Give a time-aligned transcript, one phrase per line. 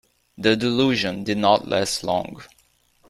[0.35, 2.41] The delusion did not last long.